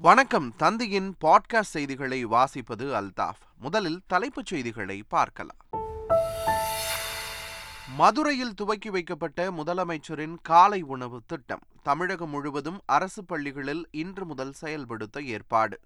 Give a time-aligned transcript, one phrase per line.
[0.00, 0.54] வணக்கம்.
[0.58, 3.40] தந்தியின் பாட்காஸ்ட் செய்திகளை வாசிப்பது அல்தாஃப்.
[3.58, 5.56] முதலில் தலைப்புச் செய்திகளை பார்க்கலாம்.
[7.96, 11.60] மதுரையில் துவக்கி வைக்கப்பட்ட முதலமைச்சரின் காலை உணவு திட்டம்.
[11.82, 15.80] தமிழகம் முழுவதும் அரசு பள்ளிகளில் இன்று முதல் செயல்படுத்த ஏற்பாடு.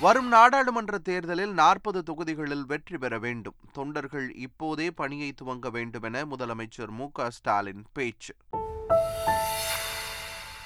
[0.00, 3.54] வரும் நாடாளுமன்ற தேர்தலில் நாற்பது தொகுதிகளில் வெற்றி பெற வேண்டும்.
[3.72, 8.34] தொண்டர்கள் இப்போதே பணியை துவங்க வேண்டுமென முதலமைச்சர் மு ஸ்டாலின் பேச்சு.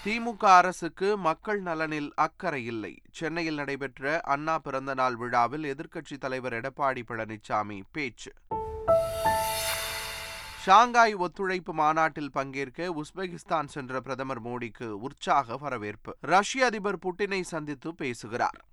[0.07, 3.03] திமுக அரசுக்கு மக்கள் நலனில் அக்கறை இல்லை.
[3.11, 8.33] சென்னையில் நடைபெற்ற அண்ணா பிறந்தநாள் விழாவில் எதிர்க்கட்சித் தலைவர் எடப்பாடி பழனிசாமி பேச்சு.
[10.59, 16.17] ஷாங்காய் ஒத்துழைப்பு மாநாட்டில் பங்கேற்க உஸ்பெகிஸ்தான் சென்ற பிரதமர் மோடிக்கு உற்சாக வரவேற்பு.
[16.21, 18.65] ரஷ்ய அதிபர் புட்டினை சந்தித்து பேசுகிறார்.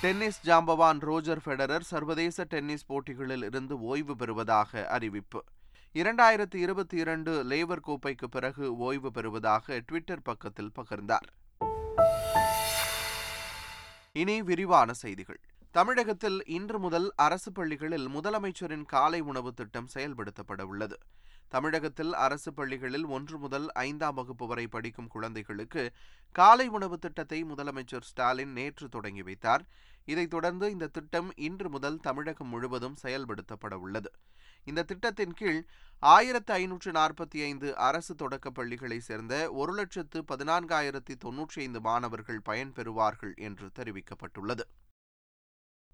[0.00, 5.44] டென்னிஸ் ஜாம்பவான் ரோஜர் ஃபெடரர் சர்வதேச டென்னிஸ் போட்டிகளில் இருந்து ஓய்வு பெறுவதாக அறிவிப்பு.
[5.94, 11.28] இரண்டாயிரத்தி இருபத்தி இரண்டு லேவர் கோப்பைக்கு பிறகு ஓய்வு பெறுவதாக ட்விட்டர் பக்கத்தில் பகிர்ந்தார்.
[14.12, 15.40] இனி விரிவான செய்திகள்.
[15.70, 20.98] தமிழகத்தில் இன்று முதல் அரசு பள்ளிகளில் முதலமைச்சரின் காலை உணவு திட்டம் செயல்படுத்தப்பட உள்ளது.
[21.48, 25.92] தமிழகத்தில் அரசு பள்ளிகளில் ஒன்று முதல் ஐந்தாம் வகுப்பு வரை படிக்கும் குழந்தைகளுக்கு
[26.32, 29.64] காலை உணவு திட்டத்தை முதலமைச்சர் ஸ்டாலின் நேற்று தொடங்கி வைத்தார்.
[30.04, 34.12] இதைத் தொடர்ந்து இந்த திட்டம் இன்று முதல் தமிழகம் முழுவதும் செயல்படுத்தப்பட உள்ளது.
[34.64, 35.64] இந்த திட்டத்தின் கீழ்
[36.02, 43.34] ஆயிரத்து ஐநூற்று நாற்பத்தி ஐந்து அரசு தொடக்கப் பள்ளிகளை சேர்ந்த ஒரு லட்சத்து பதினான்காயிரத்தி தொன்னூற்றி ஐந்து மாணவர்கள் பயன்பெறுவார்கள்
[43.36, 44.64] என்று தெரிவிக்கப்பட்டுள்ளது.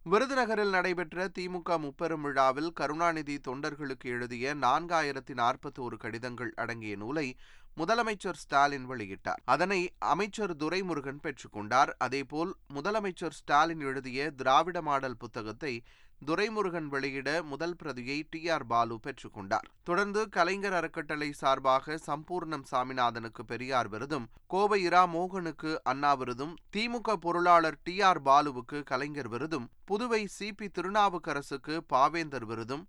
[0.07, 7.37] விருதுநகரில் நடைபெற்ற திமுக முப்பெரும் விழாவில் கருணாநிதி தொண்டர்களுக்கு எழுதிய நான்காயிரத்தி நாற்பத்தி ஒரு கடிதங்கள் அடங்கிய நூலை
[7.77, 9.43] முதலமைச்சர் ஸ்டாலின் வெளியிட்டார்.
[9.45, 15.85] அதனை அமைச்சர் துரைமுருகன் பெற்றுக்கொண்டார் அதேபோல் முதலமைச்சர் ஸ்டாலின் எழுதிய திராவிட மாடல் புத்தகத்தை
[16.27, 23.89] துரைமுருகன் வெளியிட முதல் பிரதியை டி ஆர் பாலு பெற்றுக்கொண்டார் தொடர்ந்து கலைஞர் அறக்கட்டளை சார்பாக சம்பூர்ணம் சாமிநாதனுக்கு பெரியார்
[23.89, 30.53] விருதும் கோவை இரா மோகனுக்கு அண்ணா விருதும் திமுக பொருளாளர் டி ஆர் பாலுவுக்கு கலைஞர் விருதும் புதுவை சி
[30.53, 32.85] பி திருநாவுக்கரசுக்கு பாவேந்தர் விருதும்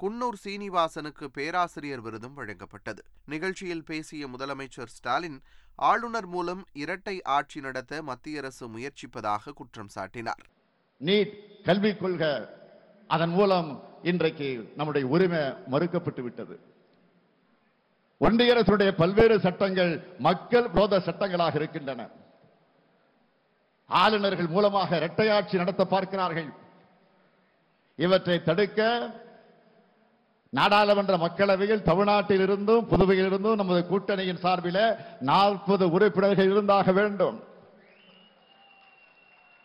[0.00, 3.02] குன்னூர் சீனிவாசனுக்கு பேராசிரியர் விருதும் வழங்கப்பட்டது.
[3.24, 5.38] நிகழ்ச்சியில் பேசிய முதலமைச்சர் ஸ்டாலின்
[5.78, 10.42] ஆளுநர் மூலம் இரட்டை ஆட்சி நடத்த மத்திய அரசு முயற்சிப்பதாக குற்றம் சாட்டினார்.
[11.00, 12.32] நீட் கல்விக் கொள்கை
[13.06, 15.38] அதன் மூலம் இன்றைக்கு நம்முடைய உரிமை
[15.70, 16.60] மறுக்கப்பட்டு விட்டது.
[18.18, 22.08] ஒன்றிய அரசுடைய பல்வேறு சட்டங்கள் மக்கள் விரோத சட்டங்களாக இருக்கின்றன.
[23.86, 26.50] ஆளுநர்கள் மூலமாக இரட்டையாட்சி நடத்த பார்க்கிறார்கள்.
[27.96, 29.10] இவற்றை தடுக்க
[30.50, 37.42] நாடாளுமன்ற மக்களவையில் தமிழ்நாட்டில் இருந்தும் புதுவையில் இருந்தும் நமது கூட்டணியின் சார்பில் நாற்பது உறுப்பினர்கள் இருந்தாக வேண்டும்.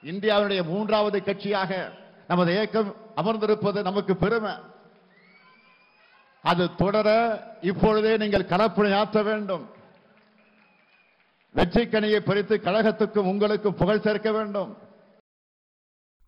[0.04, 1.92] இந்தியாவுடைய மூன்றாவது கட்சியாக
[2.28, 4.56] நமது இயக்கம் அமர்ந்திருப்பது நமக்கு பெருமை.
[6.44, 7.08] அது தொடர
[7.62, 9.64] இப்பொழுதே நீங்கள் கலப்பணி ஆற்ற வேண்டும்.
[11.56, 14.72] வெற்றிக்கனியை பறித்து கழகத்துக்கும் உங்களுக்கும் புகழ் சேர்க்க வேண்டும்.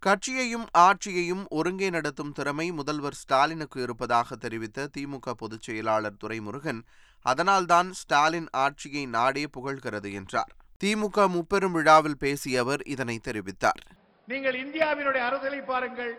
[0.03, 6.81] கட்சியையும் ஆட்சியையும் ஒருங்கே நடத்தும் திறமை முதல்வர் ஸ்டாலினுக்கு இருப்பதாக தெரிவித்த திமுக பொதுச் செயலாளர் துரைமுருகன்
[7.25, 10.53] அதனால்தான் ஸ்டாலின் ஆட்சியை நாடே புகழ்கிறது என்றார்.
[10.83, 13.81] திமுக முப்பெரும் விழாவில் பேசிய அவர் இதனை தெரிவித்தார்.
[14.27, 16.13] நீங்கள் இந்தியாவினுடைய அரசியலை பாருங்கள்.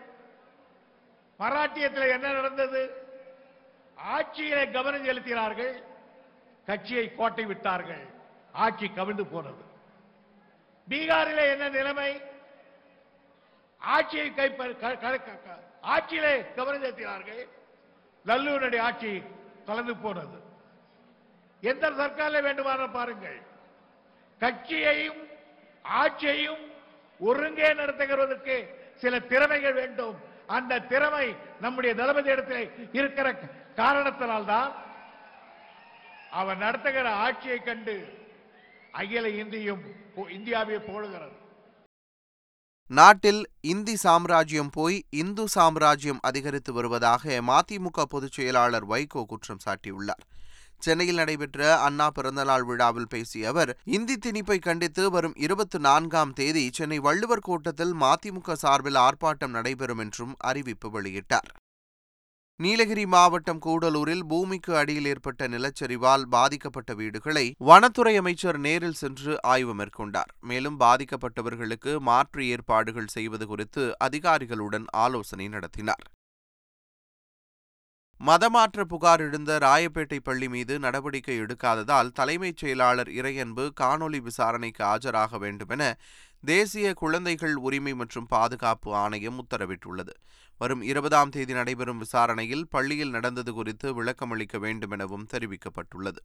[1.41, 2.81] மராட்டியத்தில் என்ன நடந்தது?
[4.15, 5.73] ஆட்சியிலே கவனம் செலுத்தினார்கள்
[6.67, 8.03] கட்சியை கோட்டை விட்டார்கள்
[8.63, 9.63] ஆட்சி கவிழ்ந்து போனது.
[10.89, 12.11] பீகாரிலே என்ன நிலைமை?
[13.81, 14.27] ஆட்சியை
[15.93, 17.43] ஆட்சியிலே கவனம் செலுத்தினார்கள்
[18.25, 19.11] லல்லூருடைய ஆட்சி
[19.65, 20.37] கலந்து போனது.
[21.61, 23.39] எந்த சர்க்காரில் வேண்டுமான பாருங்கள்.
[24.41, 25.21] கட்சியையும்
[25.85, 26.63] ஆட்சியையும்
[27.19, 28.55] ஒருங்கே நடத்துகிறதற்கு
[29.01, 30.17] சில திறமைகள் வேண்டும்.
[30.55, 31.27] அந்த திறமை
[31.61, 33.27] நம்முடைய தளபதி இடத்தில் இருக்கிற
[33.75, 34.71] காரணத்தினால்தான்
[36.39, 37.95] அவர் நடத்துகிற ஆட்சியை கண்டு
[38.91, 39.83] அகில இந்தியும்
[40.29, 41.35] இந்தியாவை போடுகிறது.
[42.89, 50.25] நாட்டில் இந்தி சாம்ராஜ்யம் போய் இந்து சாம்ராஜ்யம் அதிகரித்து வருவதாக மதிமுக பொதுச் செயலாளர் வைகோ குற்றம் சாட்டியுள்ளார்.
[50.81, 56.99] சென்னையில் நடைபெற்ற அண்ணா பிறந்தநாள் விழாவில் பேசிய அவர் இந்தி திணிப்பை கண்டித்து வரும் இருபத்தி நான்காம் தேதி சென்னை
[56.99, 61.51] வள்ளுவர் கோட்டத்தில் மதிமுக சார்பில் ஆர்ப்பாட்டம் நடைபெறும் என்றும் அறிவிப்பு வெளியிட்டார்.
[62.59, 70.31] நீலகிரி மாவட்டம் கூடலூரில் பூமிக்கு அடியில் ஏற்பட்ட நிலச்சரிவால் பாதிக்கப்பட்ட வீடுகளை வனத்துறை அமைச்சர் நேரில் சென்று ஆய்வு மேற்கொண்டார்.
[70.41, 76.05] மேலும் பாதிக்கப்பட்டவர்களுக்கு மாற்று ஏற்பாடுகள் செய்வது குறித்து அதிகாரிகளுடன் ஆலோசனை நடத்தினார்.
[78.27, 85.97] மதமாற்ற புகார் எழுந்த ராயப்பேட்டை பள்ளி மீது நடவடிக்கை எடுக்காததால் தலைமைச் செயலாளர் இறையன்பு காணொலி விசாரணைக்கு ஆஜராக வேண்டுமென
[86.43, 90.13] தேசிய குழந்தைகள் உரிமை மற்றும் பாதுகாப்பு ஆணையம் உத்தரவிட்டுள்ளது.
[90.57, 96.21] வரும் இருபதாம் தேதி நடைபெறும் விசாரணையில் பள்ளியில் நடந்தது குறித்து விளக்கமளிக்க வேண்டுமெனவும் தெரிவிக்கப்பட்டுள்ளது.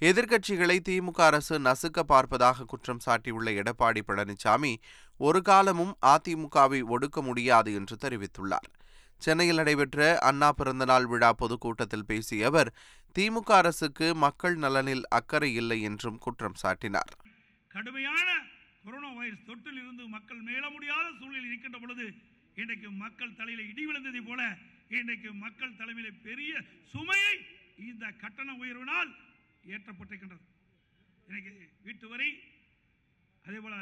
[0.00, 4.76] எதிர்க்கட்சிகளை திமுக அரசு நசுக்க பார்ப்பதாக குற்றம் சாட்டியுள்ள எடப்பாடி பழனிசாமி
[5.16, 8.70] ஒரு காலமும் அதிமுகவை ஒடுக்க முடியாது என்று தெரிவித்துள்ளார்.
[9.22, 12.70] சென்னையில் நடைபெற்ற அண்ணா பிறந்தநாள் விழா பொதுக்கூட்டத்தில் பேசிய அவர்
[13.16, 17.12] திமுக அரசுக்கு மக்கள் நலனில் அக்கறை இல்லை என்றும் குற்றம் சாட்டினார்.
[17.68, 18.28] கடுமையான
[18.84, 22.06] கொரோனா வைரஸ் தொற்றில் இருந்து மக்கள் மேல முடியாத சூழ்நிலை இருக்கின்ற பொழுது
[22.54, 24.42] இன்றைக்கு மக்கள் தலையில இடி விழுந்ததை போல
[24.88, 26.52] இன்றைக்கு மக்கள் தலைமையில பெரிய
[26.92, 27.34] சுமையை
[27.88, 29.10] இந்த கட்டண உயர்வினால்
[29.64, 30.44] ஏற்றப்பட்டிருக்கின்றது.
[31.28, 31.52] இன்னைக்கு
[31.82, 32.30] வீட்டு வரி
[33.44, 33.76] அதே போல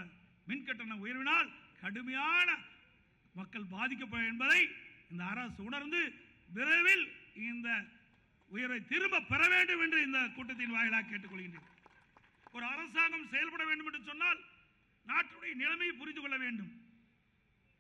[0.46, 1.48] மின் கட்டண உயர்வினால்
[1.80, 2.48] கடுமையான
[3.34, 4.62] மக்கள் பாதிக்கப்படும் என்பதை
[5.12, 6.00] இந்த அரசு உணர்ந்து
[6.56, 7.04] விரைவில்
[7.50, 7.68] இந்த
[8.50, 11.68] உயர்வை திரும்ப பெற வேண்டும் என்று இந்த கூட்டத்தின் வாயிலாக கேட்டுக்கொள்கின்றேன்.
[12.54, 14.40] ஒரு அரசாங்கம் செயல்பட வேண்டும் என்று சொன்னால்
[15.06, 16.72] நாட்டுடைய நிலைமையை புரிந்து கொள்ள வேண்டும்.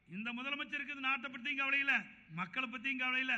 [0.08, 1.98] இந்த முதலமைச்சருக்கு நாட்டை பற்றியும் கவலை இல்லை
[2.40, 3.36] மக்களை பற்றியும் கவலை இல்லை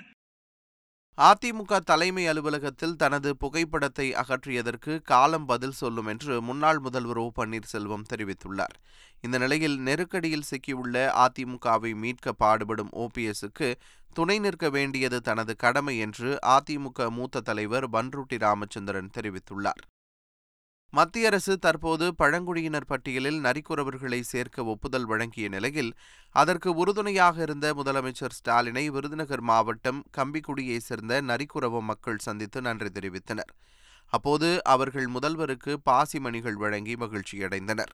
[1.19, 8.75] அதிமுக தலைமை அலுவலகத்தில் தனது புகைப்படத்தை அகற்றியதற்கு காலம் பதில் சொல்லும் என்று முன்னாள் முதல்வர் ஓ பன்னீர்செல்வம் தெரிவித்துள்ளார்.
[9.21, 13.75] இந்த நிலையில் நெருக்கடியில் சிக்கியுள்ள அதிமுகவை மீட்க பாடுபடும் ஓபிஎஸ்க்கு
[14.13, 19.83] துணை நிற்க வேண்டியது தனது கடமை என்று அதிமுக மூத்த தலைவர் பன்ருட்டி ராமச்சந்திரன் தெரிவித்துள்ளார்.
[20.97, 25.91] மத்திய அரசு தற்போது பழங்குடியினர் பட்டியலில் நரிக்குறவர்களை சேர்க்க ஒப்புதல் வழங்கிய நிலையில்
[26.35, 33.51] அதற்கு உறுதுணையாக இருந்த முதலமைச்சர் ஸ்டாலினை விருதுநகர் மாவட்டம் கம்பிக்குடியை சேர்ந்த நரிக்குறவ மக்கள் சந்தித்து நன்றி தெரிவித்தனர்.
[34.13, 37.93] அப்போது அவர்கள் முதல்வருக்கு பாசிமணிகள் வழங்கி மகிழ்ச்சியடைந்தனர்.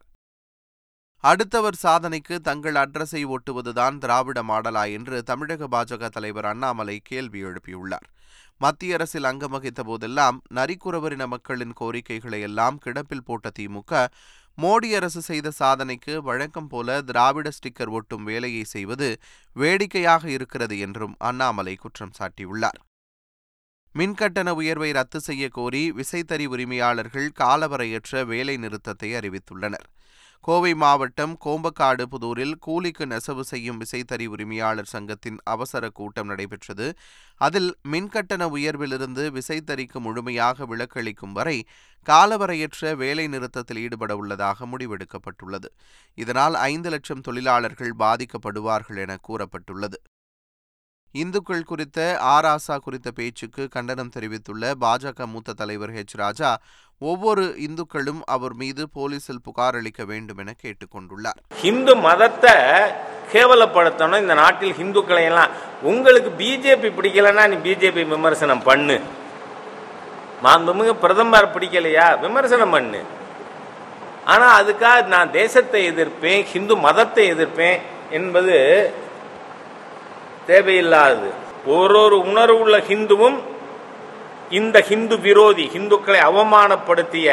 [1.24, 8.06] அடுத்தவர் சாதனைக்கு தங்கள் அட்ரஸை ஒட்டுவதுதான் திராவிட மாடலா என்று தமிழக பாஜக தலைவர் அண்ணாமலை கேள்வி எழுப்பியுள்ளார்.
[8.60, 13.92] மத்திய அரசில் அங்கம் வகித்த போதெல்லாம் நரிக்குறவரின மக்களின் கோரிக்கைகளை எல்லாம் கிடப்பில் போட்ட திமுக
[14.58, 19.08] மோடி அரசு செய்த சாதனைக்கு வழக்கம் போல திராவிட ஸ்டிக்கர் ஒட்டும் வேலையை செய்வது
[19.56, 22.78] வேடிக்கையாக இருக்கிறது என்றும் அண்ணாமலை குற்றம் சாட்டியுள்ளார்.
[23.94, 29.88] மின்கட்டண உயர்வை ரத்து செய்ய கோரி விசைத்தறி உரிமையாளர்கள் காலவரையற்ற வேலை நிறுத்தத்தை அறிவித்துள்ளனர்.
[30.44, 36.86] கோவை மாவட்டம் கோம்பக்காடு புதூரில் கூலிக்கு நெசவு செய்யும் விசைத்தறி உரிமையாளர் சங்கத்தின் அவசர கூட்டம் நடைபெற்றது.
[37.40, 41.56] அதில் மின்கட்டண உயர்விலிருந்து விசைத்தறிக்கு முழுமையாக விலக்களிக்கும் வரை
[42.06, 45.68] காலவரையற்ற வேலை நிறுத்தத்தில் ஈடுபட உள்ளதாக முடிவெடுக்கப்பட்டுள்ளது.
[46.14, 50.00] இதனால் ஐந்து லட்சம் தொழிலாளர்கள் பாதிக்கப்படுவார்கள் என கூறப்பட்டுள்ளது.
[51.14, 56.50] இந்துக்கள் குறித்த ஆராசா குறித்த பேச்சுக்கு கண்டனம் தெரிவித்துள்ள பாஜக மூத்த தலைவர் ஹெச் ராஜா
[57.08, 61.38] ஒவ்வொரு இந்துக்களும் அவர் மீது போலீசில் புகார் அளிக்க வேண்டும் என கேட்டுக்கொண்டுள்ளார்.
[61.60, 62.52] ஹிந்து மதத்தை
[63.32, 64.22] கேவலப்படுத்தணும்.
[64.24, 65.50] இந்த நாட்டில் ஹிந்துக்களை எல்லாம்
[65.82, 68.96] உங்களுக்கு பிஜேபி பிடிக்கலன்னா நீ பிஜேபி விமர்சனம் பண்ணு.
[70.44, 72.20] மாண்புமிகு பிரதமர் பிடிக்கலையா?
[72.20, 73.00] விமர்சனம் பண்ணு.
[74.24, 77.78] ஆனால் அதுக்காக நான் தேசத்தை எதிர்ப்பேன் ஹிந்து மதத்தை எதிர்ப்பேன்
[78.10, 78.56] என்பது
[80.46, 81.30] தேவையில்லாதது.
[81.76, 83.40] ஒரு உணர்வுள்ள ஹிந்துவும்
[84.58, 87.26] இந்த ஹிந்து விரோதி ஹிந்துக்களை அவமானப்படுத்திய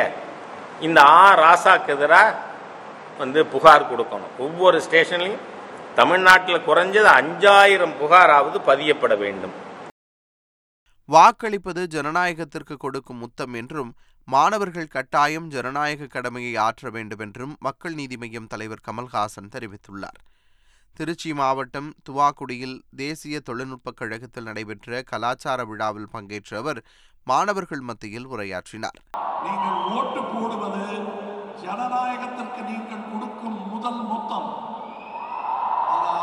[0.87, 2.35] இந்த ஆ ராசாக்கு எதிராக
[3.21, 4.33] வந்து புகார் கொடுக்கணும்.
[4.45, 5.45] ஒவ்வொரு ஸ்டேஷன்லையும்
[5.99, 9.55] தமிழ்நாட்டில் குறைஞ்சது அஞ்சாயிரம் புகாராவது பதியப்பட வேண்டும்.
[11.15, 13.91] வாக்களிப்பது ஜனநாயகத்திற்கு கொடுக்கும் முத்தம் என்றும்
[14.27, 20.19] மாணவர்கள் கட்டாயம் ஜனநாயக கடமையை ஆற்ற வேண்டும் என்றும் மக்கள் நீதி மய்யம் தலைவர் கமல்ஹாசன் தெரிவித்துள்ளார்.
[20.95, 26.79] திருச்சி மாவட்டம் துவாக்குடியில் தேசிய தொழில்நுட்பக் கழகத்தில் நடைபெற்ற கலாச்சார விழாவில் பங்கேற்ற அவர்
[27.23, 28.97] மாணவர்கள் மத்தியில் உரையாற்றினார்.
[29.45, 30.85] நீங்கள் ஓட்டு போடுவது
[31.63, 34.49] ஜனநாயகத்திற்கு நீங்கள் கொடுக்கும் முதல் மொத்தம்.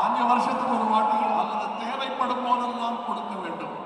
[0.05, 3.77] அஞ்சு வருஷத்துக்கு ஒரு வாட்டி அல்லது தேவைப்படும் போதெல்லாம் கொடுக்கும் வேண்டும்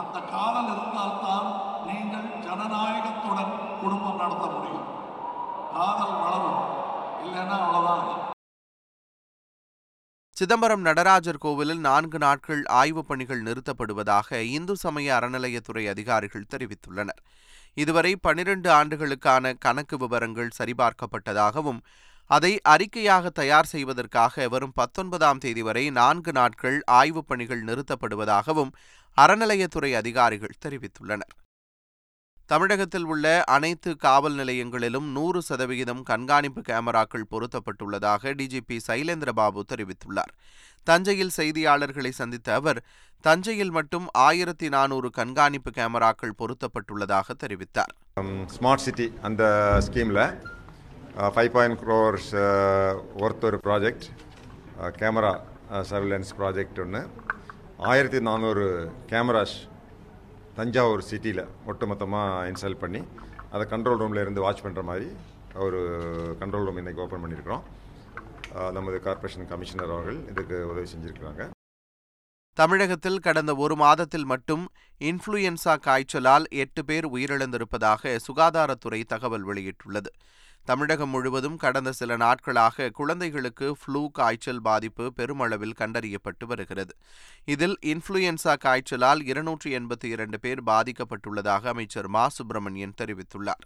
[0.00, 1.48] அந்த காலம் இருந்தால்தான்
[1.88, 4.86] நீங்கள் ஜனநாயகத்துடன் குடும்பம் நடத்த முடியும்
[5.74, 6.60] காதல் வளரும்
[7.24, 8.22] இல்லைன்னா அவ்வளவுதான்
[10.44, 17.20] சிதம்பரம் நடராஜர் கோவிலில் நான்கு நாட்கள் ஆய்வுப் பணிகள் நிறுத்தப்படுவதாக இந்து சமய அறநிலையத்துறை அதிகாரிகள் தெரிவித்துள்ளனர்.
[17.74, 21.80] இதுவரை பனிரெண்டு ஆண்டுகளுக்கான கணக்கு விவரங்கள் சரிபார்க்கப்பட்டதாகவும்
[22.30, 28.74] அதை அறிக்கையாக தயார் செய்வதற்காக வரும் பத்தொன்பதாம் தேதி வரை நான்கு நாட்கள் ஆய்வுப் பணிகள் நிறுத்தப்படுவதாகவும்
[29.16, 31.34] அறநிலையத்துறை அதிகாரிகள் தெரிவித்துள்ளனர்.
[32.50, 40.32] தமிழகத்தில் உள்ள அனைத்து காவல் நிலையங்களிலும் நூறு சதவிகிதம் கண்காணிப்பு கேமராக்கள் பொருத்தப்பட்டுள்ளதாக டிஜிபி சைலேந்திரபாபு தெரிவித்துள்ளார்.
[40.86, 42.80] தஞ்சையில் செய்தியாளர்களை சந்தித்த அவர்
[43.24, 47.94] தஞ்சையில் மட்டும் ஆயிரத்தி நானூறு கண்காணிப்பு கேமராக்கள் பொருத்தப்பட்டுள்ளதாக தெரிவித்தார்.
[48.56, 49.42] ஸ்மார்ட் சிட்டி அந்த
[49.86, 50.24] ஸ்கீமில்
[51.34, 52.30] ஃபைவ் பாயிண்ட் க்ரோர்ஸ்
[53.24, 54.06] ஒர்த் ஒரு ப்ராஜெக்ட்
[55.00, 55.34] கேமரா
[55.90, 57.02] சர்வேலன்ஸ் ப்ராஜெக்ட் ஒன்று
[57.92, 58.64] ஆயிரத்தி நானூறு
[59.12, 59.56] கேமராஸ்
[60.58, 63.00] தஞ்சாவூர் சிட்டியில் ஒட்டுமொத்தமாக இன்ஸ்டால் பண்ணி
[63.54, 65.08] அதை கண்ட்ரோல் ரூமில் இருந்து வாட்ச் பண்ணுற மாதிரி
[65.64, 65.80] ஒரு
[66.40, 67.64] கண்ட்ரோல் ரூம் இன்றைக்கி ஓப்பன் பண்ணியிருக்கிறோம்.
[68.76, 71.44] நமது கார்ப்பரேஷன் கமிஷனர் அவர்கள் இதுக்கு உதவி செஞ்சுருக்கிறாங்க.
[72.60, 74.64] தமிழகத்தில் கடந்த ஒரு மாதத்தில் மட்டும்
[75.10, 80.12] இன்ஃப்ளூயன்சா காய்ச்சலால் எட்டு பேர் உயிரிழந்திருப்பதாக சுகாதாரத்துறை தகவல் வெளியிட்டுள்ளது.
[80.64, 86.96] தமிழகம் முழுவதும் கடந்த சில நாட்களாக குழந்தைகளுக்கு ஃப்ளூ காய்ச்சல் பாதிப்பு பெருமளவில் கண்டறியப்பட்டு வருகிறது.
[87.44, 92.28] இதில் இன்ஃப்ளூயன்சா காய்ச்சலால் இருநூற்றி எண்பத்தி இரண்டு பேர் பாதிக்கப்பட்டுள்ளதாக அமைச்சர் மா.
[92.28, 93.64] சுப்பிரமணியன் தெரிவித்துள்ளார்.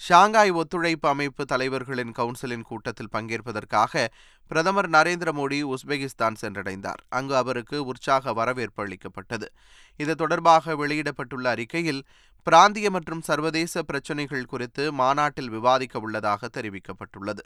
[0.00, 4.06] ஷாங்காய் ஒத்துழைப்பு அமைப்பு தலைவர்களின் கவுன்சிலின் கூட்டத்தில் பங்கேற்பதற்காக
[4.46, 7.00] பிரதமர் நரேந்திர மோடி உஸ்பெகிஸ்தான் சென்றடைந்தார்.
[7.08, 9.52] அங்கு அவருக்கு உற்சாக வரவேற்பு அளிக்கப்பட்டது.
[9.96, 12.02] இது தொடர்பாக வெளியிடப்பட்டுள்ள அறிக்கையில்
[12.42, 17.44] பிராந்திய மற்றும் சர்வதேச பிரச்சினைகள் குறித்து மாநாட்டில் விவாதிக்க உள்ளதாக தெரிவிக்கப்பட்டுள்ளது.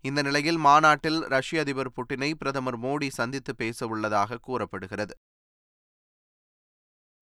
[0.00, 5.14] இந்த நிலையில் மாநாட்டில் ரஷ்ய அதிபர் புட்டினை பிரதமர் மோடி சந்தித்து பேச உள்ளதாக கூறப்படுகிறது.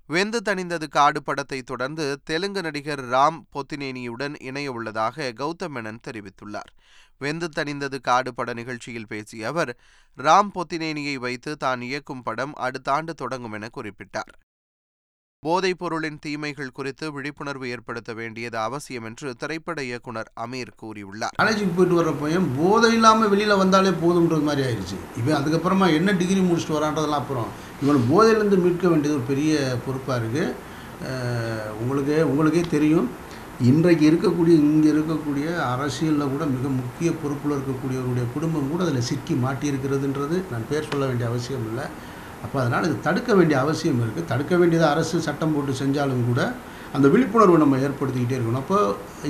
[0.09, 6.71] வெந்து தணிந்தது காடு படத்தை தொடர்ந்து தெலுங்கு நடிகர் ராம் பொத்தினேனியுடன் இணைய உள்ளதாக கௌதம் மேனன் தெரிவித்துள்ளார்.
[7.19, 9.77] வெந்து தணிந்தது காடு பட நிகழ்ச்சியில் பேசிய அவர்
[10.19, 14.33] ராம் பொத்தினேனியை வைத்து தான் இயக்கும் படம் அடுத்த ஆண்டு தொடங்கும் என குறிப்பிட்டார்.
[15.43, 21.35] போதைப் பொருளின் தீமைகள் குறித்து விழிப்புணர்வு ஏற்படுத்த வேண்டியது அவசியம் என்று திரைப்பட இயக்குனர் அமீர் கூறியுள்ளார்.
[21.43, 24.97] காலேஜுக்கு போயிட்டு வர பையன் போதை இல்லாமல் வெளியில் வந்தாலே போதுன்றது மாதிரி ஆயிடுச்சு.
[25.17, 27.51] இவன் அதுக்கப்புறமா என்ன டிகிரி முடிச்சுட்டு வரான்றதெல்லாம் அப்புறம்
[27.83, 29.53] இவனை போதையிலேருந்து மீட்க வேண்டியது ஒரு பெரிய
[29.87, 30.45] பொறுப்பாக இருக்குது
[31.83, 33.09] உங்களுக்கே உங்களுக்கே தெரியும்.
[33.71, 40.37] இன்றைக்கு இருக்கக்கூடிய இங்கே இருக்கக்கூடிய அரசியலில் கூட மிக முக்கிய பொறுப்பில் இருக்கக்கூடியவருடைய குடும்பம் கூட அதில் சிக்கி மாட்டியிருக்கிறதுன்றது
[40.53, 41.87] நான் பேர் சொல்ல வேண்டிய அவசியம் இல்லை.
[42.45, 46.41] அப்போ அதனால் இது தடுக்க வேண்டிய அவசியம் இருக்குது தடுக்க வேண்டியதை அரசு சட்டம் போட்டு செஞ்சாலும் கூட
[46.97, 48.63] அந்த விழிப்புணர்வு நம்ம ஏற்படுத்திக்கிட்டே இருக்கணும்.
[48.65, 48.79] அப்போ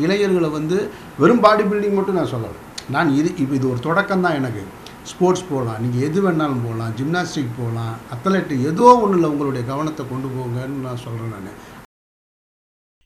[0.04, 0.78] இளைஞர்களை வந்து
[1.20, 2.58] வெறும் பாடி பில்டிங் மட்டும் நான் சொல்லலை.
[2.94, 4.64] நான் இது இப்போ இது ஒரு தொடக்கம் தான் எனக்கு.
[5.12, 5.80] ஸ்போர்ட்ஸ் போகலாம்.
[5.82, 6.94] நீங்கள் எது வேணாலும் போகலாம்.
[6.98, 7.96] ஜிம்னாஸ்டிக் போகலாம்.
[8.14, 11.62] அத்லெட்டு ஏதோ ஒன்றில் உங்களுடைய கவனத்தை கொண்டு போங்கன்னு நான் சொல்கிறேன் நான்.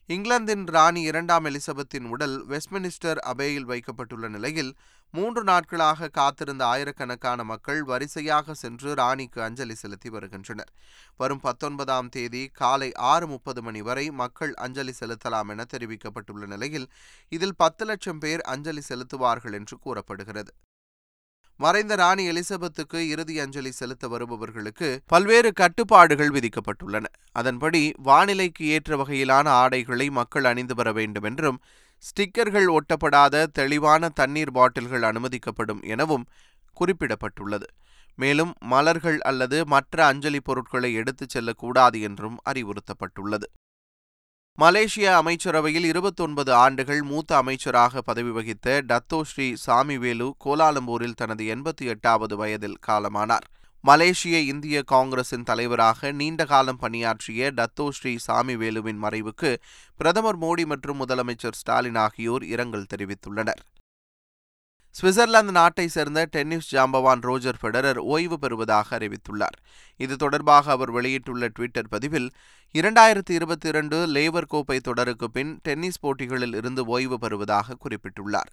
[0.09, 4.71] இங்கிலாந்தின் ராணி இரண்டாம் எலிசபெத்தின் உடல் வெஸ்ட்மினிஸ்டர் அபேயில் வைக்கப்பட்டுள்ள நிலையில்
[5.13, 10.71] மூன்று நாட்களாக காத்திருந்த ஆயிரக்கணக்கான மக்கள் வரிசையாக சென்று ராணிக்கு அஞ்சலி செலுத்தி வருகின்றனர்.
[11.17, 16.89] வரும் பத்தொன்பதாம் தேதி காலை ஆறு முப்பது மணி வரை மக்கள் அஞ்சலி செலுத்தலாம் என தெரிவிக்கப்பட்டுள்ள நிலையில்
[17.37, 20.53] இதில் பத்து லட்சம் பேர் அஞ்சலி செலுத்துவார்கள் என்று கூறப்படுகிறது.
[21.63, 27.05] மறைந்த ராணி எலிசபெத்துக்கு இறுதி அஞ்சலி செலுத்த வருபவர்களுக்கு பல்வேறு கட்டுப்பாடுகள் விதிக்கப்பட்டுள்ளன.
[27.31, 31.59] அதன்படி வானிலைக்கு ஏற்ற வகையிலான ஆடைகளை மக்கள் அணிந்து வர வேண்டும் என்றும்
[32.03, 36.25] ஸ்டிக்கர்கள் ஒட்டப்படாத தெளிவான தண்ணீர் பாட்டில்கள் அனுமதிக்கப்படும் எனவும்
[36.79, 37.67] குறிப்பிடப்பட்டுள்ளது.
[38.17, 43.47] மேலும் மலர்கள் அல்லது மற்ற அஞ்சலி பொருட்களை எடுத்துச் செல்லக்கூடாது என்றும் அறிவுறுத்தப்பட்டுள்ளது.
[44.57, 52.35] மலேசிய அமைச்சரவையில் இருபத்தொன்பது ஆண்டுகள் மூத்த அமைச்சராக பதவி வகித்த டத்தோ ஸ்ரீ சாமிவேலு கோலாலம்பூரில் தனது எண்பத்தி எட்டாவது
[52.35, 53.45] வயதில் காலமானார்.
[53.83, 59.51] மலேசிய இந்திய காங்கிரசின் தலைவராக நீண்ட காலம் பணியாற்றிய டத்தோ ஸ்ரீ சாமிவேலுவின் மறைவுக்கு
[59.97, 63.63] பிரதமர் மோடி மற்றும் முதலமைச்சர் ஸ்டாலின் ஆகியோர் இரங்கல் தெரிவித்துள்ளனர்.
[64.99, 69.57] சுவிட்சர்லாந்து நாட்டை சேர்ந்த டென்னிஸ் ஜாம்பவான் ரோஜர் ஃபெடரர் ஓய்வு பெறுவதாக அறிவித்துள்ளார்.
[69.99, 72.27] இது தொடர்பாக அவர் வெளியிட்டுள்ள ட்விட்டர் பதிவில்
[72.75, 78.51] இரண்டாயிரத்தி இருபத்தி இரண்டு லேவர் கோப்பை தொடருக்கு பின் டென்னிஸ் போட்டிகளில் இருந்து ஓய்வு பெறுவதாக குறிப்பிட்டுள்ளார்.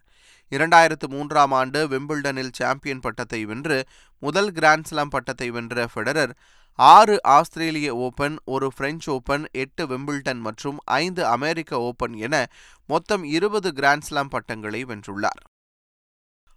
[0.52, 3.78] இரண்டாயிரத்து மூன்றாம் ஆண்டு விம்பிள்டனில் சாம்பியன் பட்டத்தை வென்று
[4.22, 6.32] முதல் கிராண்ட்ஸ்லாம் பட்டத்தை வென்ற ஃபெடரர்
[6.78, 12.46] ஆறு ஆஸ்திரேலிய ஓபன் ஒரு பிரெஞ்சு ஓபன் எட்டு விம்பிள்டன் மற்றும் ஐந்து அமெரிக்க ஓபன் என
[12.86, 15.42] மொத்தம் இருபது கிராண்ட்ஸ்லாம் பட்டங்களை வென்றுள்ளார்.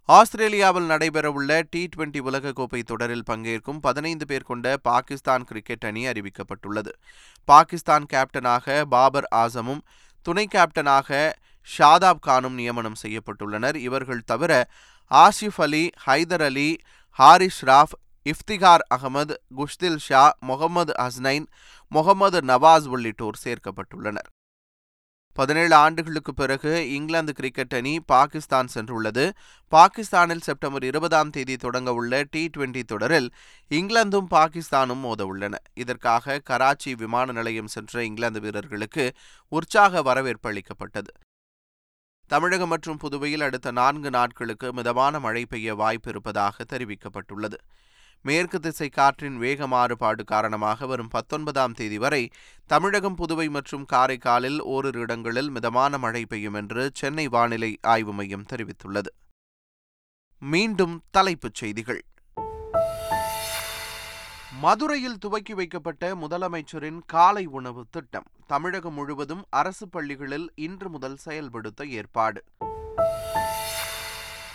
[0.08, 6.92] ஆஸ்திரேலியாவில் நடைபெறவுள்ள டி டுவெண்டி உலகக்கோப்பை தொடரில் பங்கேற்கும் பதினைந்து பேர் கொண்ட பாகிஸ்தான் கிரிக்கெட் அணி அறிவிக்கப்பட்டுள்ளது.
[7.44, 9.82] பாகிஸ்தான் கேப்டனாக பாபர் ஆசமும்
[10.22, 11.30] துணை கேப்டனாக
[11.68, 13.74] ஷாதாப் கானும் நியமனம் செய்யப்பட்டுள்ளனர்.
[13.74, 14.68] இவர்கள் தவிர
[15.10, 16.68] ஆசிஃப் அலி ஹைதர் அலி
[17.18, 21.46] ஹாரிஸ் ராஃப் இஃப்திகார் அகமது குஷ்தில் ஷா முகமது ஹஸ்னைன்
[21.88, 24.30] முகமது நவாஸ் உள்ளிட்டோர் சேர்க்கப்பட்டுள்ளனர்.
[25.32, 29.24] பதினேழு ஆண்டுகளுக்கு பிறகு இங்கிலாந்து கிரிக்கெட் அணி பாகிஸ்தான் சென்றுள்ளது.
[29.72, 33.28] பாகிஸ்தானில் செப்டம்பர் இருபதாம் தேதி தொடங்க உள்ள டி டுவெண்டி தொடரில்
[33.70, 39.12] இங்கிலாந்தும் பாகிஸ்தானும் மோத உள்ளன இதற்காக கராச்சி விமான நிலையம் சென்ற இங்கிலாந்து வீரர்களுக்கு
[39.48, 41.12] உற்சாக வரவேற்பு அளிக்கப்பட்டது.
[42.26, 47.58] தமிழகம் மற்றும் புதுவையில் அடுத்த நான்கு நாட்களுக்கு மிதமான மழை பெய்ய வாய்ப்பு இருப்பதாக தெரிவிக்கப்பட்டுள்ளது.
[48.24, 52.30] மேற்கு திசை காற்றின் வேக மாறுபாடு காரணமாக வரும் பத்தொன்பதாம் தேதி வரை
[52.66, 59.10] தமிழகம் புதுவை மற்றும் காரைக்காலில் ஓரிரு இடங்களில் மிதமான மழை பெய்யும் என்று சென்னை வானிலை ஆய்வு மையம் தெரிவித்துள்ளது.
[60.38, 62.04] மீண்டும் தலைப்புச் செய்திகள்.
[64.60, 72.44] மதுரையில் துவக்கி வைக்கப்பட்ட முதலமைச்சரின் காலை உணவு திட்டம் தமிழகம் முழுவதும் அரசு பள்ளிகளில் இன்று முதல் செயல்படுத்த ஏற்பாடு.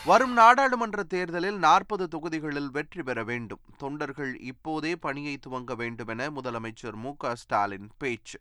[0.07, 3.59] வரும் நாடாளுமன்ற தேர்தலில் நாற்பது தொகுதிகளில் வெற்றி பெற வேண்டும்.
[3.77, 7.13] தொண்டர்கள் இப்போதே பணியை துவங்க வேண்டும் என முதலமைச்சர் மு.
[7.33, 8.39] ஸ்டாலின் பேச்சு.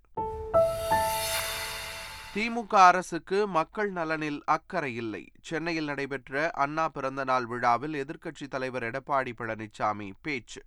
[2.34, 5.32] திமுக அரசுக்கு மக்கள் நலனில் அக்கறை இல்லை.
[5.40, 10.62] சென்னையில் நடைபெற்ற அண்ணா பிறந்தநாள் விழாவில் எதிர்க்கட்சித் தலைவர் எடப்பாடி பழனிசாமி பேச்சு.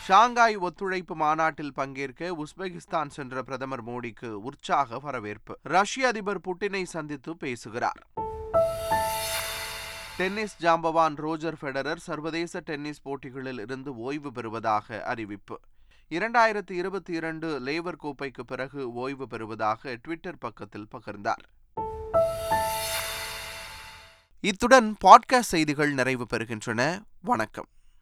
[0.00, 5.58] ஷாங்காய் ஒத்துழைப்பு மாநாட்டில் பங்கேற்க உஸ்பெகிஸ்தான் சென்ற பிரதமர் மோடிக்கு உற்சாக வரவேற்பு.
[5.62, 8.26] ரஷ்ய அதிபர் புட்டினை சந்தித்து பேசுகிறார்.
[10.18, 15.60] டென்னிஸ் ஜாம்பவான் ரோஜர் ஃபெடரர் சர்வதேச டென்னிஸ் போட்டிகளில் இருந்து ஓய்வு பெறுவதாக அறிவிப்பு.
[16.10, 21.44] இரண்டாயிரத்தி இருபத்தி இரண்டு லேவர் கோப்பைக்கு பிறகு ஓய்வு பெறுவதாக ட்விட்டர் பக்கத்தில் பகிர்ந்தார்.
[24.40, 27.00] இத்துடன் பாட்காஸ்ட் செய்திகள் நிறைவு பெறுகின்றன.
[27.20, 27.66] வணக்கம்.